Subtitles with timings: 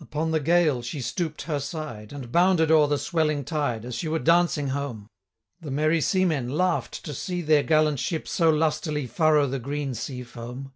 [0.00, 4.06] Upon the gale she stoop'd her side, And bounded o'er the swelling tide, As she
[4.06, 5.08] were dancing home;
[5.62, 9.94] The merry seamen laugh'd, to see 15 Their gallant ship so lustily Furrow the green
[9.94, 10.74] sea foam.